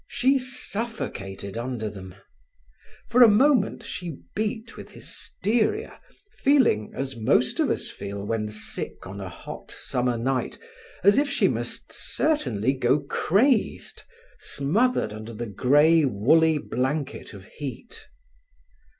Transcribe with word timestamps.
She 0.07 0.39
suffocated 0.39 1.59
under 1.59 1.87
them. 1.87 2.15
For 3.09 3.21
a 3.21 3.27
moment 3.29 3.83
she 3.83 4.17
beat 4.33 4.75
with 4.75 4.89
hysteria, 4.93 5.99
feeling, 6.39 6.91
as 6.95 7.15
most 7.15 7.59
of 7.59 7.69
us 7.69 7.87
feel 7.87 8.25
when 8.25 8.49
sick 8.49 9.05
on 9.05 9.21
a 9.21 9.29
hot 9.29 9.69
summer 9.69 10.17
night, 10.17 10.57
as 11.03 11.19
if 11.19 11.29
she 11.29 11.47
must 11.47 11.93
certainly 11.93 12.73
go 12.73 12.99
crazed, 13.01 14.01
smothered 14.39 15.13
under 15.13 15.35
the 15.35 15.45
grey, 15.45 16.03
woolly 16.03 16.57
blanket 16.57 17.35
of 17.35 17.45
heat. 17.45 18.07